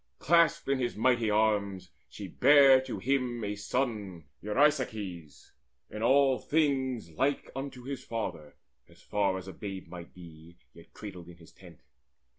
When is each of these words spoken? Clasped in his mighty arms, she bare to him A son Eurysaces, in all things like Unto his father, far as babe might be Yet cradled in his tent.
Clasped 0.17 0.67
in 0.67 0.79
his 0.79 0.95
mighty 0.95 1.29
arms, 1.29 1.91
she 2.09 2.27
bare 2.27 2.81
to 2.81 2.97
him 2.97 3.43
A 3.43 3.55
son 3.55 4.23
Eurysaces, 4.41 5.51
in 5.91 6.01
all 6.01 6.39
things 6.39 7.11
like 7.11 7.51
Unto 7.55 7.83
his 7.83 8.03
father, 8.03 8.55
far 8.95 9.37
as 9.37 9.47
babe 9.49 9.87
might 9.87 10.11
be 10.15 10.57
Yet 10.73 10.91
cradled 10.95 11.27
in 11.29 11.37
his 11.37 11.51
tent. 11.51 11.81